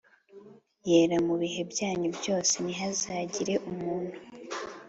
[0.89, 4.17] yera mu bihe byanyu byose Ntihazagire umuntu